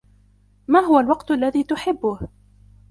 ما 0.67 0.79
هو 0.79 0.99
الوقت 0.99 1.31
الذي 1.31 1.63
تحبه 1.63 2.19